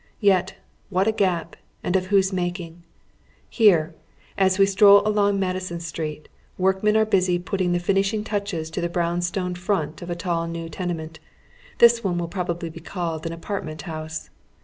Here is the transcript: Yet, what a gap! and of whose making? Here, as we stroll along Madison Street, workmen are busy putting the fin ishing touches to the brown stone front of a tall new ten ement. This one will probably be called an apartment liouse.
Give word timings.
Yet, 0.19 0.55
what 0.89 1.07
a 1.07 1.11
gap! 1.11 1.55
and 1.83 1.95
of 1.95 2.07
whose 2.07 2.33
making? 2.33 2.81
Here, 3.47 3.93
as 4.35 4.57
we 4.57 4.65
stroll 4.65 5.07
along 5.07 5.39
Madison 5.39 5.79
Street, 5.79 6.27
workmen 6.57 6.97
are 6.97 7.05
busy 7.05 7.37
putting 7.37 7.71
the 7.71 7.77
fin 7.79 7.97
ishing 7.97 8.25
touches 8.25 8.71
to 8.71 8.81
the 8.81 8.89
brown 8.89 9.21
stone 9.21 9.53
front 9.53 10.01
of 10.01 10.09
a 10.09 10.15
tall 10.15 10.47
new 10.47 10.69
ten 10.69 10.89
ement. 10.97 11.17
This 11.77 12.03
one 12.03 12.17
will 12.17 12.27
probably 12.27 12.71
be 12.71 12.79
called 12.79 13.27
an 13.27 13.31
apartment 13.31 13.81
liouse. 13.81 14.31